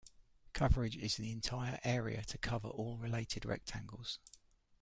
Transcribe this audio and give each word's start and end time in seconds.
Coverage 0.53 0.97
is 0.97 1.17
the 1.17 1.31
entire 1.31 1.79
area 1.83 2.23
to 2.23 2.39
cover 2.39 2.67
all 2.69 2.97
related 2.97 3.45
rectangles. 3.45 4.17